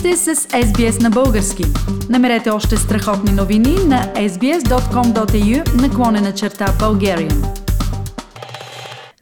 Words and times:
сте 0.00 0.16
с 0.16 0.34
SBS 0.36 1.02
на 1.02 1.10
български. 1.10 1.64
Намерете 2.10 2.50
още 2.50 2.76
страхотни 2.76 3.32
новини 3.32 3.74
на 3.86 4.02
sbs.com.au 4.14 5.82
наклонена 5.82 6.34
черта 6.34 6.66
Bulgarian. 6.66 7.60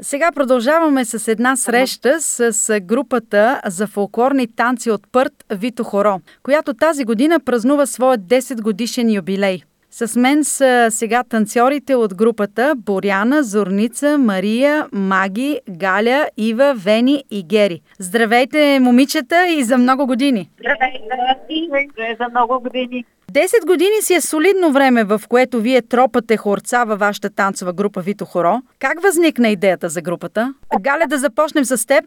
Сега 0.01 0.33
продължаваме 0.33 1.05
с 1.05 1.29
една 1.29 1.57
среща 1.57 2.21
с 2.21 2.81
групата 2.81 3.61
за 3.67 3.87
фолклорни 3.87 4.47
танци 4.47 4.91
от 4.91 5.03
Пърт 5.13 5.33
Вито 5.51 5.85
Хоро, 5.85 6.21
която 6.43 6.75
тази 6.75 7.05
година 7.05 7.41
празнува 7.41 7.87
своят 7.87 8.21
10 8.21 8.63
годишен 8.63 9.11
юбилей. 9.11 9.63
С 9.91 10.17
мен 10.17 10.45
са 10.45 10.87
сега 10.91 11.25
танцорите 11.25 11.95
от 11.95 12.15
групата 12.15 12.75
Боряна, 12.77 13.43
Зорница, 13.43 14.19
Мария, 14.19 14.87
Маги, 14.93 15.61
Галя, 15.71 16.27
Ива, 16.37 16.75
Вени 16.77 17.25
и 17.31 17.43
Гери. 17.43 17.81
Здравейте, 17.99 18.81
момичета, 18.81 19.49
и 19.49 19.63
за 19.63 19.79
много 19.79 20.07
години! 20.07 20.51
Здравейте! 20.59 22.17
За 22.21 22.29
много 22.29 22.61
години! 22.61 23.05
Десет 23.31 23.67
години 23.67 24.01
си 24.01 24.15
е 24.15 24.21
солидно 24.21 24.73
време, 24.73 25.05
в 25.05 25.21
което 25.29 25.61
вие 25.61 25.83
тропате 25.83 26.37
хорца 26.37 26.85
във 26.85 26.99
вашата 26.99 27.31
танцова 27.31 27.73
група 27.73 28.01
Вито 28.01 28.25
Хоро. 28.25 28.63
Как 28.79 29.03
възникна 29.03 29.49
идеята 29.49 29.89
за 29.89 30.03
групата? 30.03 30.55
Галя, 30.81 31.07
да 31.09 31.19
започнем 31.19 31.65
с 31.65 31.87
теб. 31.87 32.05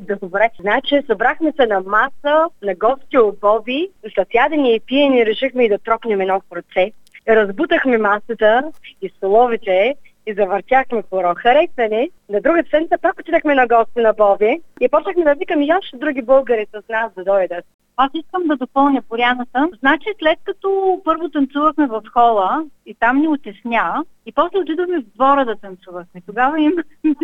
Добре. 0.20 0.50
Значи, 0.60 1.02
събрахме 1.06 1.52
се 1.60 1.66
на 1.66 1.80
маса, 1.80 2.48
на 2.62 2.74
гости 2.74 3.18
обови, 3.18 3.88
за 4.16 4.24
ядене 4.34 4.74
и 4.74 4.80
пиене 4.80 5.26
решихме 5.26 5.64
и 5.64 5.68
да 5.68 5.78
тропнем 5.78 6.20
едно 6.20 6.40
хорце 6.48 6.92
разбутахме 7.28 7.98
масата 7.98 8.72
и 9.02 9.08
столовите 9.16 9.94
и 10.26 10.34
завъртяхме 10.34 11.02
хоро. 11.10 11.34
Хареса 11.36 11.88
ни. 11.90 12.10
На 12.28 12.40
другата 12.40 12.70
седмица 12.70 12.98
пак 13.02 13.20
отидахме 13.20 13.54
на 13.54 13.66
гости 13.66 14.00
на 14.00 14.12
Боби 14.12 14.60
и 14.80 14.88
почнахме 14.88 15.24
да 15.24 15.34
викаме 15.34 15.68
още 15.78 15.96
други 15.96 16.22
българи 16.22 16.66
с 16.72 16.88
нас 16.88 17.12
да 17.16 17.24
дойдат. 17.24 17.64
Аз 17.96 18.10
искам 18.14 18.42
да 18.46 18.56
допълня 18.56 19.02
поряната. 19.02 19.68
Значи 19.78 20.08
след 20.18 20.38
като 20.44 21.00
първо 21.04 21.28
танцувахме 21.28 21.86
в 21.86 22.02
хола 22.12 22.64
и 22.86 22.94
там 22.94 23.18
ни 23.18 23.28
отесня, 23.28 24.04
и 24.26 24.32
после 24.32 24.58
отидохме 24.58 24.98
в 24.98 25.14
двора 25.14 25.44
да 25.44 25.56
танцувахме. 25.56 26.20
Тогава 26.26 26.60
имахме 26.60 26.84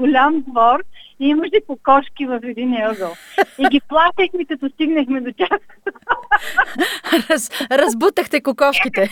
голям 0.00 0.44
двор 0.48 0.82
и 1.20 1.28
имаше 1.28 1.60
кокошки 1.66 2.26
в 2.26 2.40
един 2.42 2.76
ъгъл. 2.82 3.12
И 3.58 3.68
ги 3.68 3.80
платехме, 3.88 4.44
като 4.44 4.68
стигнахме 4.68 5.20
до 5.20 5.32
тях. 5.32 5.60
Раз, 7.30 7.50
разбутахте 7.70 8.40
кокошките. 8.40 9.10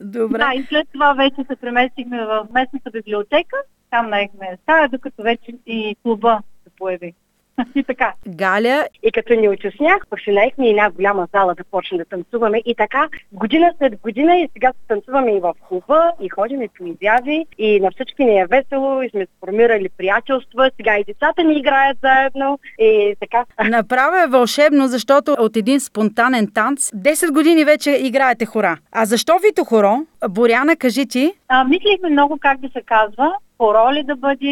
Добре. 0.00 0.38
Да, 0.38 0.52
и 0.54 0.64
след 0.68 0.88
това 0.92 1.12
вече 1.12 1.36
се 1.50 1.56
преместихме 1.56 2.26
в 2.26 2.46
местната 2.52 2.90
библиотека. 2.90 3.56
Там 3.90 4.10
наехме 4.10 4.58
стая, 4.62 4.88
докато 4.88 5.22
вече 5.22 5.52
и 5.66 5.96
клуба 6.02 6.42
се 6.64 6.70
появи. 6.78 7.14
И 7.74 7.84
така. 7.84 8.12
Галя. 8.28 8.86
И 9.02 9.12
като 9.12 9.34
ни 9.34 9.48
отяснях, 9.48 10.06
пък 10.10 10.20
се 10.20 10.32
наехме 10.32 10.68
една 10.68 10.90
голяма 10.90 11.28
зала 11.34 11.54
да 11.54 11.64
почнем 11.64 11.98
да 11.98 12.04
танцуваме. 12.04 12.62
И 12.66 12.74
така, 12.74 13.08
година 13.32 13.72
след 13.78 14.00
година 14.00 14.36
и 14.36 14.48
сега 14.52 14.72
танцуваме 14.88 15.36
и 15.36 15.40
в 15.40 15.54
клуба, 15.68 16.12
и 16.20 16.28
ходим 16.28 16.62
и 16.62 16.68
по 16.68 16.84
изяви, 16.86 17.46
и 17.58 17.80
на 17.80 17.90
всички 17.90 18.24
ни 18.24 18.40
е 18.40 18.46
весело, 18.46 19.02
и 19.02 19.10
сме 19.10 19.26
сформирали 19.36 19.88
приятелства. 19.98 20.70
Сега 20.76 20.98
и 20.98 21.04
децата 21.04 21.44
ни 21.44 21.58
играят 21.58 21.98
заедно, 22.02 22.58
и 22.78 23.16
така. 23.20 23.44
Направо 23.70 24.16
е 24.16 24.26
вълшебно, 24.26 24.86
защото 24.86 25.36
от 25.38 25.56
един 25.56 25.80
спонтанен 25.80 26.50
танц 26.54 26.90
10 26.90 27.32
години 27.32 27.64
вече 27.64 27.90
играете 27.90 28.46
хора. 28.46 28.76
А 28.92 29.04
защо 29.04 29.32
Вито 29.42 29.64
хоро? 29.64 29.96
Боряна, 30.28 30.76
кажи 30.76 31.06
ти. 31.06 31.32
А, 31.48 31.64
мислихме 31.64 32.10
много 32.10 32.38
как 32.40 32.60
да 32.60 32.68
се 32.68 32.82
казва 32.82 33.32
по 33.64 33.74
роли 33.74 34.02
да 34.02 34.16
бъде 34.16 34.46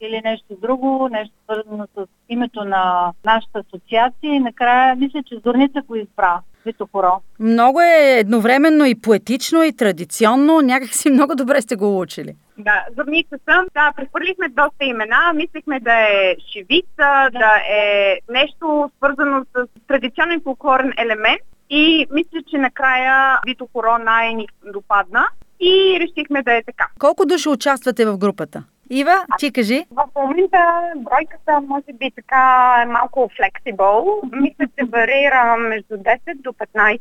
или 0.00 0.20
нещо 0.24 0.56
друго, 0.62 1.08
нещо 1.12 1.34
свързано 1.44 1.86
с 1.96 2.06
името 2.28 2.64
на 2.64 3.12
нашата 3.24 3.58
асоциация 3.58 4.34
и 4.34 4.38
накрая 4.38 4.96
мисля, 4.96 5.22
че 5.22 5.40
Зорница 5.44 5.82
го 5.82 5.96
избра. 5.96 6.40
Вито 6.66 6.88
хоро. 6.92 7.20
Много 7.40 7.80
е 7.80 8.18
едновременно 8.18 8.84
и 8.84 9.00
поетично, 9.00 9.62
и 9.62 9.76
традиционно. 9.76 10.60
Някак 10.60 10.94
си 10.94 11.10
много 11.10 11.34
добре 11.34 11.60
сте 11.60 11.76
го 11.76 12.00
учили. 12.00 12.36
Да, 12.58 12.84
Зорница 12.98 13.38
съм. 13.44 13.66
Да, 13.74 13.92
прехвърлихме 13.96 14.48
доста 14.48 14.84
имена. 14.84 15.32
Мислихме 15.34 15.80
да 15.80 15.92
е 15.92 16.36
шивица, 16.52 16.86
да, 16.96 17.30
да 17.30 17.54
е 17.70 18.18
нещо 18.30 18.90
свързано 18.96 19.44
с 19.56 19.66
традиционен 19.88 20.40
фолклорен 20.40 20.92
елемент. 20.98 21.42
И 21.70 22.06
мисля, 22.10 22.42
че 22.50 22.58
накрая 22.58 23.38
Вито 23.46 23.68
Хоро 23.72 23.98
най-ни 23.98 24.46
допадна 24.72 25.28
и 25.62 25.98
решихме 26.00 26.42
да 26.42 26.54
е 26.54 26.62
така. 26.62 26.86
Колко 26.98 27.26
души 27.26 27.48
участвате 27.48 28.06
в 28.06 28.18
групата? 28.18 28.64
Ива, 28.90 29.24
ти 29.38 29.52
кажи. 29.52 29.84
В 29.90 30.04
момента 30.16 30.82
бройката 30.96 31.60
може 31.60 31.92
би 31.92 32.10
така 32.10 32.74
е 32.82 32.86
малко 32.86 33.30
флексибъл. 33.36 34.20
Мисля, 34.32 34.66
че 34.78 34.84
варира 34.84 35.56
между 35.56 35.94
10 35.94 36.18
до 36.36 36.52
15. 36.52 37.00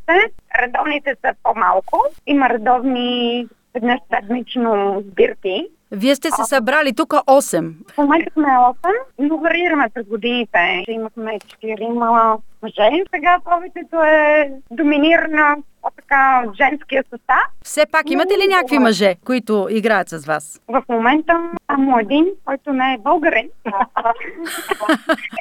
Редовните 0.61 1.15
са 1.21 1.33
по-малко. 1.43 1.99
Има 2.27 2.49
редовни 2.49 3.47
веднъж 3.73 3.99
седмично 4.13 5.03
сбирки. 5.07 5.67
Вие 5.91 6.15
сте 6.15 6.29
се 6.31 6.43
събрали 6.43 6.93
тук 6.93 7.09
8. 7.09 7.73
В 7.93 7.97
момента 7.97 8.31
сме 8.33 8.43
8, 8.43 8.75
но 9.19 9.37
варираме 9.37 9.89
през 9.93 10.07
годините. 10.07 10.83
Имахме 10.87 11.39
4 11.63 11.87
мъже. 12.61 13.03
Сега 13.13 13.37
повечето 13.45 14.03
е 14.03 14.51
доминирана 14.71 15.55
така 15.95 16.43
женския 16.57 17.03
състав. 17.09 17.37
Все 17.63 17.85
пак 17.91 18.09
имате 18.09 18.33
ли 18.33 18.47
някакви 18.47 18.79
мъже, 18.79 19.15
които 19.25 19.67
играят 19.69 20.09
с 20.09 20.25
вас? 20.25 20.61
В 20.67 20.83
момента 20.89 21.33
само 21.71 21.99
един, 21.99 22.25
който 22.45 22.73
не 22.73 22.93
е 22.93 22.97
българин. 22.97 23.49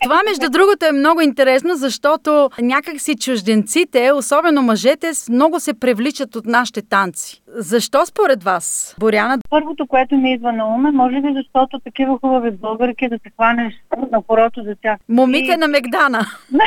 Това, 0.02 0.20
между 0.28 0.50
другото, 0.50 0.86
е 0.86 0.92
много 0.92 1.20
интересно, 1.20 1.74
защото 1.74 2.50
някакси 2.60 3.16
чужденците, 3.16 4.12
особено 4.12 4.62
мъжете, 4.62 5.10
много 5.30 5.60
се 5.60 5.80
привличат 5.80 6.36
от 6.36 6.46
нашите 6.46 6.82
танци. 6.82 7.42
Защо 7.48 8.06
според 8.06 8.44
вас, 8.44 8.96
Боряна? 8.98 9.38
Първото, 9.50 9.86
което 9.86 10.16
ми 10.16 10.38
идва 10.40 10.52
на 10.52 10.66
ум 10.66 10.86
е, 10.86 10.90
може 10.90 11.20
би 11.20 11.32
защото 11.34 11.78
такива 11.78 12.18
хубави 12.18 12.50
българки 12.50 13.08
да 13.08 13.18
се 13.18 13.30
хванеш 13.30 13.74
на 14.12 14.22
порото 14.22 14.62
за 14.62 14.76
тях. 14.82 14.98
Момите 15.08 15.52
и... 15.52 15.56
на 15.56 15.68
Мегдана. 15.68 16.20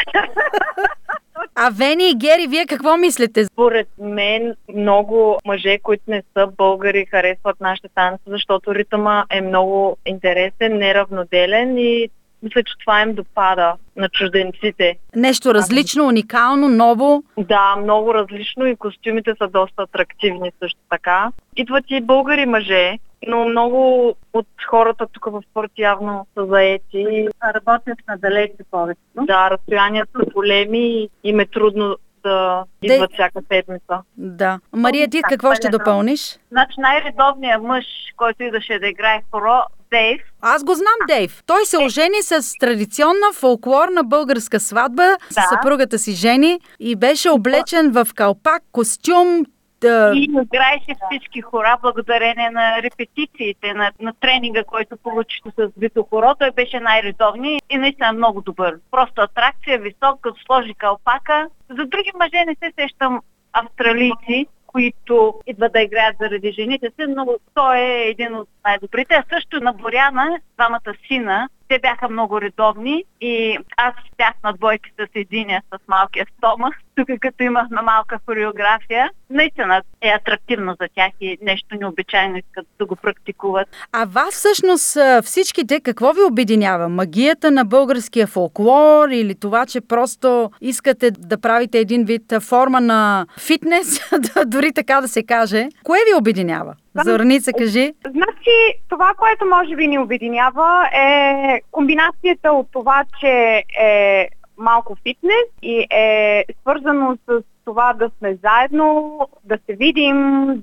А 1.56 1.70
Вени 1.70 2.10
и 2.10 2.16
Гери, 2.16 2.48
вие 2.50 2.66
какво 2.66 2.98
мислите? 2.98 3.46
Според 3.46 3.88
мен 4.00 4.56
много 4.76 5.38
мъже, 5.46 5.80
които 5.84 6.04
не 6.08 6.24
са 6.34 6.48
българи, 6.48 7.06
харесват 7.06 7.62
нашите 7.62 7.88
танци, 7.96 8.24
защото 8.28 8.76
ритъма 8.76 9.26
е 9.30 9.42
много 9.42 9.98
интересен, 10.06 10.78
неравноделен 10.78 11.78
и 11.78 12.10
мисля, 12.44 12.64
че 12.64 12.74
това 12.80 13.02
им 13.02 13.14
допада 13.14 13.74
на 13.96 14.10
чужденците. 14.10 14.98
Нещо 15.16 15.54
различно, 15.54 16.08
уникално, 16.08 16.68
ново? 16.68 17.24
Да, 17.38 17.76
много 17.76 18.14
различно 18.14 18.66
и 18.66 18.76
костюмите 18.76 19.34
са 19.38 19.48
доста 19.48 19.84
атрактивни 19.84 20.52
също 20.60 20.80
така. 20.90 21.32
Идват 21.56 21.86
и 21.90 22.02
българи 22.02 22.46
мъже, 22.46 22.98
но 23.28 23.46
много 23.46 24.08
от 24.34 24.48
хората 24.70 25.08
тук 25.08 25.26
в 25.26 25.42
спорт 25.52 25.72
явно 25.78 26.28
са 26.34 26.46
заети. 26.46 27.28
Работят 27.56 27.98
на 28.08 28.18
далече 28.18 28.64
повече. 28.72 29.02
Да, 29.16 29.50
разстоянията 29.50 30.12
са 30.20 30.32
големи 30.34 30.80
и 30.80 31.10
им 31.24 31.40
е 31.40 31.46
трудно 31.46 31.98
да 32.24 32.64
идват 32.82 33.10
Де... 33.10 33.14
всяка 33.14 33.40
седмица. 33.52 34.02
Да. 34.18 34.60
Мария, 34.74 35.10
ти 35.10 35.22
какво 35.30 35.56
ще 35.56 35.70
допълниш? 35.70 36.40
Значи 36.52 36.74
най-редовният 36.78 37.64
мъж, 37.64 37.86
който 38.18 38.44
идваше 38.44 38.80
да 38.80 38.88
играе 38.88 39.22
в 39.22 39.32
хоро, 39.32 39.62
Дейв. 39.94 40.22
Аз 40.42 40.64
го 40.64 40.74
знам 40.74 41.00
Дейв. 41.08 41.44
Той 41.46 41.66
се 41.66 41.78
ожени 41.78 42.22
с 42.22 42.58
традиционна 42.60 43.34
фолклорна 43.34 44.04
българска 44.04 44.60
сватба 44.60 45.04
да. 45.04 45.18
с 45.30 45.50
съпругата 45.50 46.00
си 46.00 46.12
Жени 46.12 46.60
и 46.80 46.96
беше 46.96 47.30
облечен 47.30 47.92
в 47.92 48.08
калпак, 48.16 48.64
костюм, 48.72 49.46
да... 49.82 50.12
И 50.16 50.24
играеше 50.24 50.96
всички 51.10 51.42
хора 51.42 51.78
благодарение 51.82 52.50
на 52.50 52.82
репетициите, 52.82 53.74
на, 53.74 53.92
на 54.02 54.14
тренинга, 54.20 54.64
който 54.64 54.98
получи 54.98 55.42
с 55.60 55.70
Вито 55.78 56.04
хоро. 56.10 56.36
Той 56.40 56.52
беше 56.52 56.80
най-редовни 56.80 57.62
и 57.70 57.78
наистина 57.78 58.14
много 58.14 58.42
добър. 58.42 58.76
Просто 58.92 59.22
атракция, 59.22 59.80
висок, 59.80 60.22
като 60.22 60.42
сложи 60.46 60.74
калпака. 60.74 61.48
За 61.70 61.86
други 61.86 62.12
мъже 62.20 62.46
не 62.46 62.56
се 62.64 62.74
сещам 62.80 63.22
австралийци, 63.54 64.48
които 64.74 65.40
идват 65.48 65.74
да 65.74 65.82
играят 65.82 66.16
заради 66.20 66.52
жените 66.52 66.88
си, 66.88 67.06
но 67.08 67.28
той 67.54 67.80
е 67.80 68.10
един 68.10 68.36
от 68.36 68.50
най-добрите. 68.66 69.24
Също 69.34 69.60
на 69.60 69.74
Боряна, 69.74 70.40
двамата 70.56 70.94
сина, 71.08 71.50
те 71.68 71.80
бяха 71.80 72.10
много 72.10 72.42
редовни 72.42 73.04
и 73.22 73.58
аз 73.78 73.94
бях 74.18 74.34
на 74.44 74.54
двойки 74.54 74.92
с 75.00 75.08
единия 75.16 75.62
с 75.74 75.88
малкия 75.88 76.26
стомах. 76.38 76.76
Тук 76.96 77.08
като 77.22 77.44
имахме 77.44 77.82
малка 77.82 78.20
хореография, 78.26 79.10
наистина 79.30 79.82
е 80.02 80.10
атрактивно 80.10 80.76
за 80.82 80.88
тях 80.96 81.12
и 81.22 81.38
нещо 81.42 81.76
необичайно 81.76 82.38
искат 82.38 82.68
да 82.80 82.86
го 82.86 82.96
практикуват. 82.96 83.68
А 83.92 84.06
вас 84.06 84.32
всъщност 84.32 84.98
всичките 85.24 85.82
какво 85.82 86.14
ви 86.14 86.22
обединява? 86.22 86.90
Магията 86.90 87.52
на 87.52 87.66
българския 87.66 88.28
фолклор 88.28 89.10
или 89.10 89.36
това, 89.36 89.66
че 89.66 89.82
просто 89.82 90.52
искате 90.62 91.12
да 91.12 91.38
правите 91.42 91.80
един 91.80 92.06
вид 92.06 92.34
форма 92.42 92.82
на 92.82 93.26
фитнес, 93.40 94.00
дори 94.46 94.74
така 94.74 95.02
да 95.02 95.08
се 95.08 95.24
каже? 95.24 95.70
Кое 95.84 96.00
ви 96.08 96.18
обединява? 96.18 96.76
Зорница, 96.96 97.54
кажи. 97.54 97.94
Значи, 98.06 98.80
това, 98.90 99.14
което 99.18 99.46
може 99.46 99.76
би 99.76 99.88
ни 99.88 100.00
обединява 100.00 100.90
е 100.94 101.62
комбинацията 101.72 102.52
от 102.52 102.68
това, 102.72 103.06
че 103.20 103.64
е 103.80 104.30
малко 104.58 104.98
фитнес 105.04 105.48
и 105.62 105.88
е 105.92 106.46
свързано 106.62 107.18
с 107.28 107.44
това 107.66 107.94
да 107.94 108.12
сме 108.18 108.38
заедно, 108.44 109.20
да 109.44 109.58
се 109.66 109.76
видим, 109.76 110.18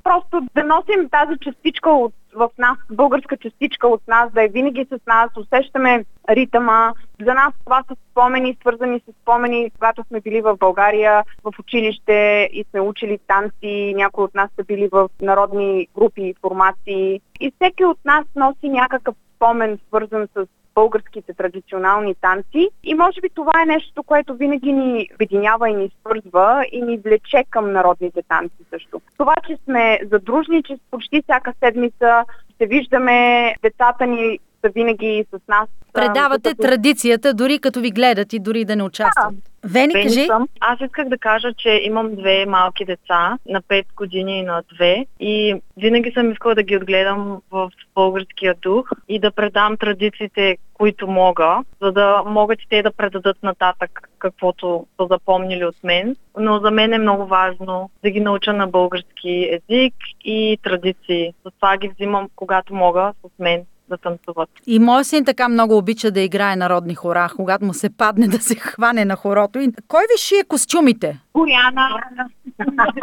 просто 0.04 0.40
да 0.54 0.64
носим 0.64 1.08
тази 1.08 1.38
частичка 1.40 1.90
от 1.90 2.12
в 2.34 2.50
нас, 2.58 2.78
българска 2.90 3.36
частичка 3.36 3.88
от 3.88 4.08
нас, 4.08 4.32
да 4.32 4.44
е 4.44 4.48
винаги 4.48 4.86
с 4.90 5.06
нас, 5.06 5.30
усещаме 5.36 6.04
ритъма. 6.30 6.92
За 7.20 7.34
нас 7.34 7.54
това 7.64 7.84
са 7.88 7.96
спомени, 8.10 8.56
свързани 8.60 9.00
с 9.00 9.12
спомени, 9.22 9.70
когато 9.70 10.04
сме 10.04 10.20
били 10.20 10.40
в 10.40 10.56
България, 10.56 11.24
в 11.44 11.52
училище 11.58 12.48
и 12.52 12.64
сме 12.70 12.80
учили 12.80 13.18
танци, 13.26 13.94
някои 13.96 14.24
от 14.24 14.34
нас 14.34 14.50
са 14.56 14.64
били 14.64 14.88
в 14.92 15.08
народни 15.22 15.88
групи 15.94 16.22
и 16.22 16.34
формации. 16.40 17.20
И 17.40 17.52
всеки 17.56 17.84
от 17.84 17.98
нас 18.04 18.24
носи 18.36 18.68
някакъв 18.68 19.14
спомен, 19.36 19.78
свързан 19.88 20.28
с 20.36 20.46
българските 20.80 21.34
традиционални 21.34 22.14
танци. 22.14 22.68
И 22.84 22.94
може 22.94 23.20
би 23.20 23.28
това 23.34 23.52
е 23.62 23.66
нещо, 23.66 24.02
което 24.02 24.34
винаги 24.34 24.72
ни 24.72 25.08
обединява 25.14 25.70
и 25.70 25.74
ни 25.74 25.90
свързва 26.00 26.64
и 26.72 26.82
ни 26.82 26.96
влече 26.98 27.44
към 27.50 27.72
народните 27.72 28.22
танци 28.22 28.62
също. 28.70 29.00
Това, 29.18 29.34
че 29.46 29.58
сме 29.64 30.00
задружни, 30.12 30.62
че 30.62 30.78
почти 30.90 31.22
всяка 31.22 31.52
седмица 31.64 32.24
се 32.58 32.66
виждаме, 32.66 33.54
децата 33.62 34.06
ни 34.06 34.38
са 34.64 34.70
винаги 34.74 35.24
с 35.30 35.48
нас. 35.48 35.68
Предавате 35.92 36.50
като... 36.50 36.62
традицията, 36.62 37.34
дори 37.34 37.58
като 37.58 37.80
ви 37.80 37.90
гледат 37.90 38.32
и 38.32 38.38
дори 38.38 38.64
да 38.64 38.76
не 38.76 38.82
участват. 38.82 39.34
Да. 39.34 39.50
Вени, 39.64 39.92
Вени 39.92 40.04
кажи. 40.04 40.26
Съм. 40.26 40.48
Аз 40.60 40.80
исках 40.80 41.08
да 41.08 41.18
кажа, 41.18 41.52
че 41.58 41.80
имам 41.82 42.14
две 42.16 42.46
малки 42.46 42.84
деца, 42.84 43.38
на 43.48 43.62
5 43.62 43.84
години 43.96 44.38
и 44.38 44.42
на 44.42 44.62
2. 44.80 45.06
И 45.20 45.54
винаги 45.76 46.10
съм 46.10 46.32
искала 46.32 46.54
да 46.54 46.62
ги 46.62 46.76
отгледам 46.76 47.42
в 47.50 47.70
българския 47.94 48.54
дух 48.62 48.90
и 49.08 49.18
да 49.18 49.30
предам 49.30 49.76
традициите, 49.76 50.56
които 50.74 51.06
мога, 51.06 51.58
за 51.82 51.92
да 51.92 52.22
могат 52.26 52.58
те 52.68 52.82
да 52.82 52.92
предадат 52.92 53.42
нататък 53.42 54.10
каквото 54.18 54.86
са 55.00 55.06
запомнили 55.10 55.64
от 55.64 55.84
мен. 55.84 56.16
Но 56.38 56.58
за 56.58 56.70
мен 56.70 56.92
е 56.92 56.98
много 56.98 57.26
важно 57.26 57.90
да 58.02 58.10
ги 58.10 58.20
науча 58.20 58.52
на 58.52 58.66
български 58.66 59.50
език 59.50 59.94
и 60.24 60.58
традиции. 60.62 61.34
Затова 61.44 61.76
ги 61.76 61.88
взимам, 61.88 62.28
когато 62.36 62.74
мога 62.74 63.12
с 63.24 63.38
мен 63.38 63.64
да 63.90 63.98
танцуват. 63.98 64.48
И 64.66 64.78
моят 64.78 65.06
син 65.06 65.24
така 65.24 65.48
много 65.48 65.76
обича 65.76 66.10
да 66.10 66.20
играе 66.20 66.56
народни 66.56 66.94
хора, 66.94 67.28
когато 67.36 67.64
му 67.64 67.74
се 67.74 67.90
падне 67.96 68.28
да 68.28 68.38
се 68.38 68.54
хване 68.54 69.04
на 69.04 69.16
хорото. 69.16 69.58
И 69.58 69.72
кой 69.88 70.00
ви 70.00 70.18
шие 70.18 70.44
костюмите? 70.44 71.20
Боряна. 71.34 71.88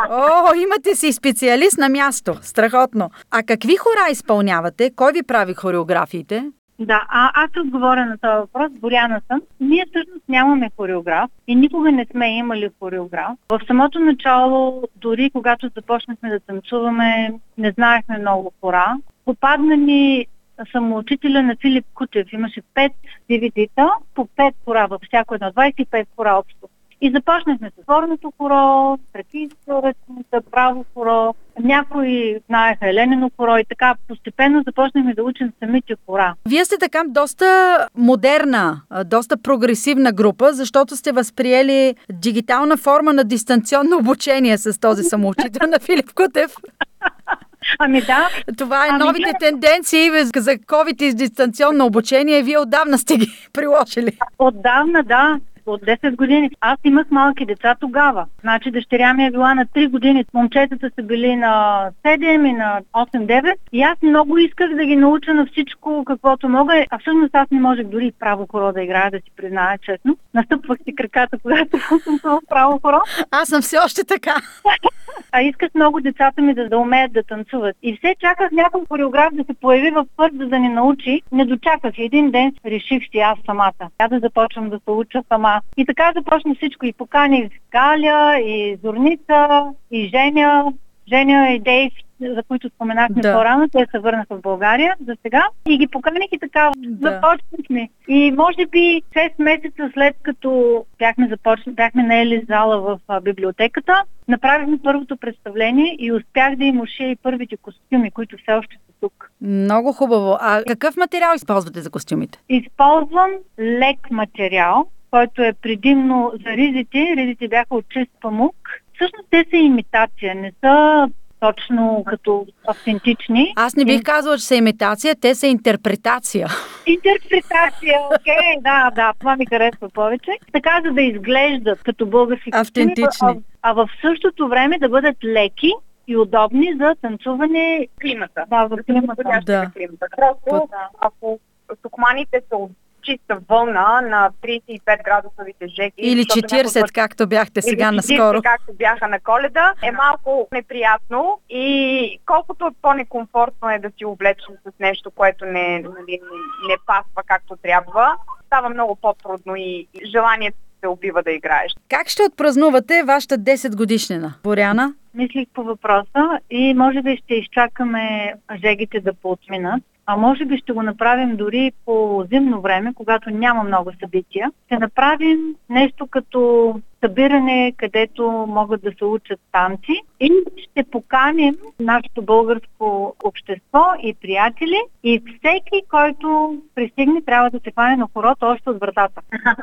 О, 0.10 0.54
имате 0.56 0.96
си 0.96 1.12
специалист 1.12 1.78
на 1.78 1.90
място. 1.90 2.34
Страхотно. 2.42 3.10
А 3.32 3.44
какви 3.44 3.76
хора 3.76 4.12
изпълнявате? 4.12 4.92
Кой 4.96 5.12
ви 5.14 5.24
прави 5.24 5.54
хореографиите? 5.54 6.52
Да, 6.80 7.06
а 7.10 7.32
аз 7.44 7.50
ще 7.50 7.60
отговоря 7.60 8.06
на 8.06 8.18
този 8.18 8.40
въпрос. 8.40 8.80
Боряна 8.80 9.22
съм. 9.28 9.42
Ние 9.60 9.86
всъщност 9.90 10.30
нямаме 10.30 10.72
хореограф 10.78 11.32
и 11.48 11.56
никога 11.56 11.92
не 11.92 12.06
сме 12.12 12.38
имали 12.38 12.70
хореограф. 12.80 13.32
В 13.50 13.60
самото 13.68 14.00
начало, 14.00 14.84
дори 14.96 15.30
когато 15.30 15.70
започнахме 15.76 16.30
да 16.30 16.40
танцуваме, 16.40 17.34
не 17.58 17.72
знаехме 17.72 18.18
много 18.18 18.52
хора. 18.62 18.98
Попадна 19.26 19.78
ни 19.78 20.26
съм 20.72 20.94
учителя 20.94 21.44
на 21.44 21.56
Филип 21.62 21.86
Кутев. 21.94 22.34
Имаше 22.34 22.62
5 22.76 22.92
DVD-та, 23.30 23.90
по 24.16 24.26
5 24.26 24.54
хора 24.66 24.88
във 24.90 25.02
всяко 25.08 25.36
едно, 25.36 25.48
25 25.48 26.06
хора 26.16 26.36
общо. 26.40 26.68
И 27.02 27.12
започнахме 27.12 27.70
с 27.70 27.86
хорното 27.86 28.34
хоро, 28.38 28.98
тракийска 29.14 29.82
ръчница, 29.84 30.42
право 30.52 30.86
хоро, 30.94 31.36
някои 31.60 32.40
знаеха 32.48 32.90
Еленино 32.90 33.32
хоро 33.38 33.58
и 33.58 33.66
така 33.66 33.96
постепенно 34.08 34.64
започнахме 34.68 35.14
да 35.14 35.24
учим 35.24 35.52
самите 35.60 35.96
хора. 36.06 36.36
Вие 36.50 36.66
сте 36.66 36.78
така 36.78 37.04
доста 37.08 37.78
модерна, 37.96 38.82
доста 39.06 39.38
прогресивна 39.38 40.12
група, 40.12 40.54
защото 40.54 40.96
сте 40.96 41.12
възприели 41.12 41.96
дигитална 42.12 42.78
форма 42.78 43.14
на 43.14 43.24
дистанционно 43.24 43.98
обучение 43.98 44.58
с 44.58 44.80
този 44.80 45.04
самоучител 45.04 45.68
на 45.68 45.80
Филип 45.80 46.14
Кутев. 46.14 46.56
Ами 47.80 48.02
да. 48.02 48.30
Това 48.58 48.86
е 48.86 48.90
ами 48.90 49.00
новите 49.00 49.32
да. 49.32 49.38
тенденции 49.40 50.10
за 50.36 50.52
COVID 50.52 51.04
и 51.04 51.14
дистанционно 51.14 51.86
обучение. 51.86 52.44
Вие 52.44 52.60
отдавна 52.60 52.98
сте 52.98 53.18
ги 53.18 53.50
приложили. 53.54 54.18
Отдавна, 54.40 55.04
да 55.04 55.40
от 55.68 55.82
10 55.82 56.16
години. 56.16 56.50
Аз 56.62 56.80
имах 56.84 57.08
малки 57.12 57.46
деца 57.46 57.76
тогава. 57.80 58.26
Значи 58.42 58.72
дъщеря 58.72 59.14
ми 59.14 59.26
е 59.26 59.32
била 59.32 59.56
на 59.56 59.66
3 59.66 59.90
години, 59.90 60.26
момчетата 60.34 60.90
са 60.96 61.04
били 61.04 61.36
на 61.36 61.90
7 62.06 62.50
и 62.50 62.54
на 62.54 62.82
8-9 62.94 63.54
и 63.72 63.82
аз 63.82 64.02
много 64.02 64.38
исках 64.38 64.76
да 64.76 64.86
ги 64.86 64.96
науча 64.96 65.34
на 65.34 65.46
всичко 65.46 66.04
каквото 66.06 66.50
мога. 66.50 66.86
А 66.90 67.00
всъщност 67.00 67.36
аз 67.36 67.52
не 67.52 67.60
можех 67.60 67.88
дори 67.88 68.14
право 68.20 68.48
хоро 68.52 68.74
да 68.74 68.84
играя, 68.84 69.12
да 69.12 69.18
си 69.18 69.32
призная 69.38 69.78
честно. 69.78 70.18
Настъпвах 70.34 70.78
си 70.84 70.96
краката, 70.96 71.38
когато 71.42 71.80
съм 72.04 72.20
в 72.24 72.40
право 72.50 72.80
хоро. 72.82 73.00
Аз 73.32 73.48
съм 73.48 73.62
все 73.62 73.78
още 73.78 74.04
така. 74.04 74.36
А 75.32 75.42
исках 75.42 75.70
много 75.76 76.02
децата 76.02 76.42
ми 76.42 76.54
да, 76.54 76.70
да 76.70 76.78
умеят 76.78 77.14
да 77.14 77.24
танцуват. 77.24 77.76
И 77.84 77.98
все 77.98 78.16
чаках 78.20 78.52
някой 78.52 78.82
хореограф 78.88 79.34
да 79.34 79.44
се 79.44 79.54
появи 79.54 79.92
в 79.92 80.06
път, 80.18 80.32
за 80.34 80.48
да 80.48 80.60
ни 80.60 80.70
научи. 80.70 81.22
Не 81.32 81.46
дочаках. 81.46 81.94
Един 81.98 82.32
ден 82.32 82.52
реших 82.66 83.04
си 83.12 83.18
аз 83.18 83.40
самата. 83.46 83.90
Я 84.02 84.08
да 84.08 84.20
започвам 84.20 84.70
да 84.70 84.80
се 84.80 84.92
уча 84.92 85.24
сама 85.28 85.62
и 85.78 85.86
така 85.86 86.12
започна 86.16 86.56
всичко. 86.56 86.86
И 86.86 86.94
поканих 86.94 87.52
Галя, 87.72 88.40
и 88.40 88.78
Зорница, 88.84 89.64
и 89.92 90.08
Женя, 90.08 90.74
Женя 91.10 91.50
и 91.50 91.60
Дейв, 91.60 91.94
за 92.22 92.44
които 92.44 92.70
споменахме 92.70 93.22
да. 93.22 93.34
по-рано, 93.34 93.70
те 93.70 93.86
се 93.92 94.00
върнаха 94.00 94.36
в 94.36 94.42
България 94.42 94.96
за 95.08 95.16
сега. 95.22 95.48
И 95.68 95.78
ги 95.78 95.88
поканих 95.88 96.28
и 96.32 96.40
така 96.40 96.72
да. 96.78 97.12
започнахме. 97.12 97.90
И 98.08 98.32
може 98.32 98.66
би 98.72 99.02
6 99.16 99.32
месеца 99.40 99.90
след 99.94 100.16
като 100.22 100.84
бяхме, 101.00 101.28
започна, 101.28 101.72
бяхме 101.74 102.04
наели 102.04 102.46
зала 102.50 102.82
в 102.82 103.00
а, 103.08 103.22
библиотеката, 103.22 104.04
направихме 104.28 104.78
първото 104.84 105.18
представление 105.18 105.96
и 106.00 106.12
успях 106.12 106.56
да 106.56 106.66
им 106.66 106.82
ушия 106.82 107.12
и 107.12 107.16
първите 107.16 107.58
костюми, 107.58 108.12
които 108.12 108.38
все 108.38 108.52
още 108.52 108.76
са 108.76 108.94
тук. 109.02 109.32
Много 109.42 109.94
хубаво. 109.94 110.38
А 110.40 110.64
какъв 110.68 110.98
материал 110.98 111.36
използвате 111.36 111.82
за 111.82 111.90
костюмите? 111.90 112.40
Използвам 112.50 113.32
лек 113.60 114.12
материал, 114.12 114.88
който 115.12 115.42
е 115.42 115.54
предимно 115.54 116.32
за 116.46 116.52
ризите. 116.52 117.16
Ризите 117.18 117.48
бяха 117.48 117.76
от 117.76 117.90
чист 117.90 118.12
памук. 118.22 118.56
Всъщност 118.98 119.28
те 119.30 119.46
са 119.50 119.58
имитация, 119.58 120.36
не 120.36 120.52
са 120.62 121.08
точно 121.40 122.04
като 122.08 122.48
автентични. 122.68 123.54
Аз 123.56 123.76
не 123.76 123.86
бих 123.86 124.04
казала, 124.04 124.38
че 124.38 124.44
са 124.44 124.56
имитация, 124.56 125.16
те 125.16 125.36
са 125.36 125.48
интерпретация. 125.48 126.48
Интерпретация, 126.86 128.00
окей, 128.16 128.34
okay, 128.36 128.62
да, 128.62 128.92
да, 128.96 129.14
това 129.20 129.36
ми 129.36 129.46
харесва 129.46 129.90
повече. 129.90 130.32
Така, 130.54 130.82
за 130.86 130.92
да 130.92 131.02
изглеждат 131.02 131.84
като 131.84 132.06
български 132.06 132.50
Автентични. 132.54 133.08
А, 133.22 133.36
а 133.62 133.74
в 133.74 133.90
същото 134.02 134.48
време 134.48 134.80
да 134.80 134.90
бъдат 134.90 135.24
леки 135.24 135.72
и 136.08 136.18
удобни 136.18 136.74
за 136.80 136.96
танцуване 137.02 137.88
климата. 138.02 138.46
Да, 138.50 138.68
за 138.72 138.84
климата. 138.84 139.24
Да. 139.46 139.72
климата. 139.74 140.06
Просто, 140.18 140.70
ако 141.00 141.40
токманите 141.82 142.42
са 142.50 142.58
от 142.58 142.72
чиста 143.04 143.40
вълна 143.50 144.02
на 144.02 144.32
35 144.44 145.04
градусовите 145.04 145.68
жеки. 145.68 146.02
Или 146.02 146.24
40, 146.24 146.76
някой... 146.76 146.90
както 146.94 147.28
бяхте 147.28 147.62
сега 147.62 147.90
Или 147.90 147.92
40, 147.92 147.96
наскоро. 147.96 148.42
както 148.42 148.74
бяха 148.74 149.08
на 149.08 149.20
коледа, 149.20 149.74
е 149.84 149.92
малко 149.92 150.48
неприятно 150.52 151.40
и 151.50 152.20
колкото 152.26 152.72
по-некомфортно 152.82 153.70
е 153.70 153.80
да 153.80 153.92
си 153.98 154.06
облечен 154.06 154.56
с 154.66 154.80
нещо, 154.80 155.12
което 155.12 155.46
не, 155.46 155.80
нали, 155.80 156.20
не 156.68 156.76
пасва 156.86 157.24
както 157.26 157.56
трябва, 157.56 158.16
става 158.46 158.70
много 158.70 158.96
по-трудно 158.96 159.56
и 159.56 159.88
желанието 160.06 160.58
се 160.82 160.88
убива 160.88 161.24
да 161.24 161.32
играеш. 161.32 161.76
Как 161.90 162.08
ще 162.10 162.24
отпразнувате 162.24 163.04
вашата 163.08 163.38
10 163.38 163.76
годишнина, 163.76 164.34
Боряна? 164.44 164.94
Мислих 165.14 165.48
по 165.54 165.64
въпроса 165.64 166.40
и 166.50 166.74
може 166.74 167.02
би 167.02 167.18
ще 167.18 167.34
изчакаме 167.36 168.34
жегите 168.64 169.00
да 169.00 169.14
поотминат 169.14 169.84
а 170.10 170.18
може 170.18 170.46
би 170.46 170.58
ще 170.58 170.74
го 170.74 170.82
направим 170.84 171.36
дори 171.36 171.72
по 171.86 172.26
зимно 172.32 172.62
време, 172.62 172.94
когато 172.94 173.30
няма 173.30 173.64
много 173.64 173.92
събития. 174.00 174.52
Ще 174.66 174.80
направим 174.80 175.56
нещо 175.70 176.08
като 176.08 176.74
събиране, 177.04 177.74
където 177.78 178.46
могат 178.48 178.82
да 178.82 178.92
се 178.98 179.06
учат 179.06 179.40
танци 179.52 180.02
и 180.20 180.32
ще 180.58 180.84
поканим 180.84 181.56
нашето 181.80 182.22
българско 182.22 183.16
общество 183.24 183.84
и 184.04 184.14
приятели 184.14 184.82
и 185.04 185.20
всеки, 185.20 185.82
който 185.90 186.58
пристигне, 186.76 187.22
трябва 187.22 187.50
да 187.50 187.60
се 187.60 187.72
хване 187.72 187.96
на 187.96 188.08
хорото 188.14 188.46
още 188.46 188.70
от 188.70 188.80
вратата. 188.80 189.22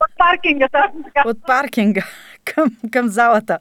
от 0.00 0.10
паркинга, 0.18 0.68
така. 0.68 1.22
От 1.26 1.46
паркинга 1.46 2.02
към, 2.54 2.70
към 2.90 3.08
залата. 3.08 3.58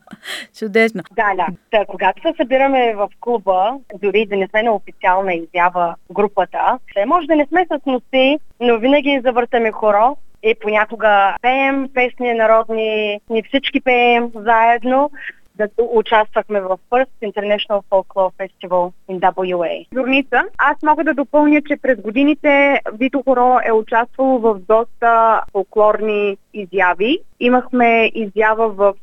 Чудесно. 0.59 1.03
Да, 1.11 1.35
да. 1.35 1.47
Та, 1.71 1.85
когато 1.85 2.21
се 2.21 2.33
събираме 2.37 2.95
в 2.95 3.09
клуба, 3.19 3.73
дори 4.01 4.25
да 4.25 4.37
не 4.37 4.47
сме 4.47 4.63
на 4.63 4.71
официална 4.71 5.33
изява 5.33 5.95
групата, 6.11 6.79
може 7.07 7.27
да 7.27 7.35
не 7.35 7.45
сме 7.45 7.65
с 7.65 7.85
носи, 7.85 8.39
но 8.59 8.79
винаги 8.79 9.21
завъртаме 9.23 9.71
хоро 9.71 10.17
и 10.43 10.55
понякога 10.61 11.35
пеем 11.41 11.89
песни 11.93 12.33
народни, 12.33 13.19
ни 13.29 13.43
всички 13.43 13.81
пеем 13.81 14.31
заедно. 14.35 15.11
Да 15.57 15.67
участвахме 15.77 16.61
в 16.61 16.77
First 16.91 17.09
International 17.23 17.83
Folklore 17.89 18.31
Festival 18.39 18.91
in 19.09 19.19
WA. 19.19 19.87
Зорница. 19.93 20.43
Аз 20.57 20.77
мога 20.83 21.03
да 21.03 21.13
допълня, 21.13 21.61
че 21.61 21.77
през 21.77 22.01
годините 22.01 22.81
Вито 22.93 23.23
Хоро 23.23 23.59
е 23.65 23.71
участвало 23.71 24.39
в 24.39 24.59
доста 24.59 25.41
фолклорни 25.51 26.37
изяви. 26.53 27.19
Имахме 27.39 28.11
изява 28.15 28.69
в 28.69 28.93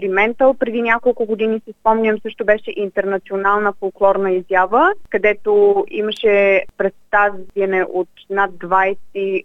Фриментал. 0.00 0.54
Преди 0.54 0.82
няколко 0.82 1.26
години 1.26 1.60
си 1.60 1.74
спомням, 1.80 2.18
също 2.22 2.44
беше 2.44 2.72
интернационална 2.76 3.72
фолклорна 3.72 4.30
изява, 4.32 4.92
където 5.10 5.84
имаше 5.90 6.64
представяне 6.78 7.84
от 7.92 8.08
над 8.30 8.50
20 8.50 8.96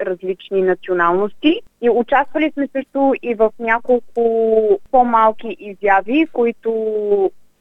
различни 0.05 0.61
националности. 0.61 1.61
И 1.81 1.89
участвали 1.89 2.51
сме 2.51 2.67
също 2.75 3.13
и 3.21 3.35
в 3.35 3.51
няколко 3.59 4.23
по-малки 4.91 5.57
изяви, 5.59 6.27
които 6.33 6.71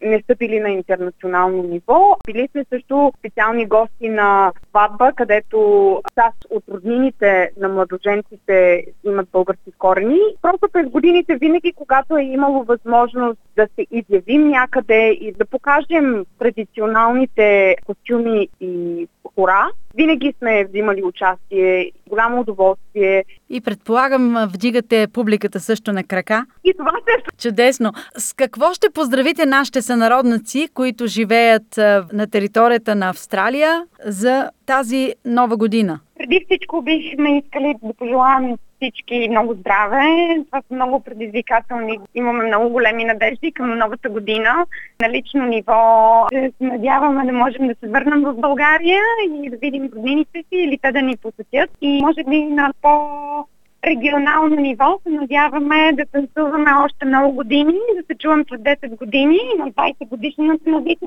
не 0.03 0.23
са 0.27 0.37
били 0.37 0.61
на 0.61 0.71
интернационално 0.71 1.63
ниво. 1.63 2.17
Били 2.27 2.49
сме 2.53 2.65
също 2.73 3.13
специални 3.19 3.67
гости 3.67 4.09
на 4.09 4.53
сватба, 4.69 5.13
където 5.13 6.01
част 6.15 6.47
от 6.51 6.65
роднините 6.69 7.51
на 7.57 7.69
младоженците 7.69 8.85
имат 9.05 9.29
български 9.33 9.73
корени. 9.79 10.19
Просто 10.43 10.69
през 10.73 10.87
годините 10.89 11.37
винаги, 11.37 11.73
когато 11.73 12.17
е 12.17 12.23
имало 12.23 12.65
възможност 12.65 13.41
да 13.57 13.69
се 13.75 13.87
изявим 13.91 14.49
някъде 14.49 15.09
и 15.09 15.33
да 15.33 15.45
покажем 15.45 16.25
традиционалните 16.39 17.77
костюми 17.87 18.49
и 18.61 19.09
хора, 19.35 19.71
винаги 19.95 20.35
сме 20.39 20.65
взимали 20.65 21.03
участие. 21.03 21.91
Голямо 22.09 22.41
удоволствие. 22.41 23.25
И 23.51 23.61
предполагам, 23.61 24.49
вдигате 24.55 25.07
публиката 25.13 25.61
също 25.61 25.93
на 25.93 26.05
крака. 26.05 26.47
И 26.65 26.75
това 26.79 26.91
се 26.91 27.21
Чудесно. 27.49 27.93
С 28.17 28.33
какво 28.33 28.73
ще 28.73 28.91
поздравите 28.91 29.47
нашите 29.47 29.83
сънародници, 29.83 30.69
които 30.75 31.07
живеят 31.07 31.77
на 32.13 32.27
територията 32.31 32.95
на 32.95 33.09
Австралия 33.09 33.87
за 34.05 34.51
тази 34.67 35.15
нова 35.25 35.57
година? 35.57 36.01
Преди 36.19 36.45
всичко 36.47 36.83
бихме 36.83 37.39
искали 37.39 37.75
да 37.83 37.95
пожелаем 37.95 38.57
всички 38.81 39.29
много 39.31 39.55
здраве. 39.55 40.05
Това 40.47 40.63
са 40.69 40.75
много 40.75 41.01
предизвикателни. 41.01 42.01
Имаме 42.15 42.45
много 42.45 42.69
големи 42.69 43.05
надежди 43.05 43.53
към 43.53 43.79
новата 43.79 44.09
година. 44.09 44.67
На 45.03 45.11
лично 45.11 45.47
ниво 45.47 46.27
се 46.33 46.53
надяваме 46.61 47.27
да 47.27 47.33
можем 47.33 47.69
да 47.69 47.75
се 47.81 47.89
върнем 47.89 48.23
в 48.23 48.35
България 48.35 49.01
и 49.31 49.51
да 49.51 49.57
видим 49.57 49.91
роднините 49.97 50.39
си 50.49 50.57
или 50.57 50.79
те 50.83 50.93
да 50.93 51.03
ни 51.03 51.17
посетят. 51.17 51.71
И 51.81 52.03
може 52.03 52.25
би 52.25 52.43
на 52.43 52.73
по 52.83 52.91
регионално 53.87 54.57
ниво 54.57 55.01
се 55.03 55.11
надяваме 55.11 55.93
да 55.93 56.07
танцуваме 56.07 56.71
още 56.85 57.05
много 57.05 57.33
години, 57.33 57.79
да 57.97 58.03
се 58.07 58.19
чувам 58.19 58.45
след 58.49 58.61
10 58.61 58.97
години 58.97 59.39
на 59.59 59.71
20 59.73 60.09
годишната 60.09 60.71
на 60.71 60.81
Вита 60.81 61.07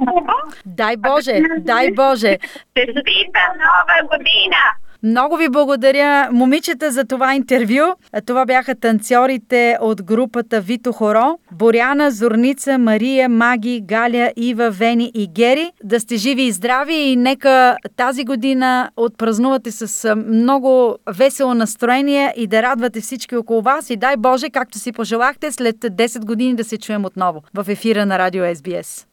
Дай 0.66 0.98
Боже, 0.98 1.42
дай 1.60 1.92
Боже! 1.92 2.38
Честита 2.76 3.44
нова 3.64 4.18
година! 4.18 4.83
Много 5.06 5.38
ви 5.38 5.50
благодаря, 5.50 6.30
момичета, 6.32 6.92
за 6.92 7.04
това 7.04 7.36
интервю. 7.36 7.96
Това 8.26 8.46
бяха 8.46 8.76
танцорите 8.76 9.78
от 9.82 10.04
групата 10.04 10.62
Вито 10.62 10.92
Хоро. 10.92 11.40
Боряна, 11.52 12.12
Зорница, 12.12 12.78
Мария, 12.78 13.30
Маги, 13.30 13.82
Галя, 13.82 14.32
Ива, 14.36 14.70
Вени 14.70 15.12
и 15.16 15.28
Гери. 15.28 15.72
Да 15.84 16.00
сте 16.00 16.16
живи 16.16 16.44
и 16.44 16.52
здрави 16.52 16.94
и 16.94 17.16
нека 17.16 17.78
тази 17.96 18.24
година 18.26 18.92
отпразнувате 18.98 19.72
с 19.72 20.16
много 20.16 20.96
весело 21.10 21.54
настроение 21.54 22.34
и 22.38 22.48
да 22.48 22.62
радвате 22.62 23.02
всички 23.02 23.36
около 23.36 23.62
вас. 23.62 23.90
И 23.90 23.96
дай 23.96 24.18
Боже, 24.18 24.50
както 24.50 24.80
си 24.80 24.92
пожелахте, 24.92 25.52
след 25.52 25.76
10 25.76 26.26
години 26.26 26.56
да 26.56 26.64
се 26.64 26.78
чуем 26.78 27.06
отново 27.06 27.44
в 27.54 27.66
ефира 27.70 28.06
на 28.06 28.20
Радио 28.20 28.44
SBS. 28.44 29.13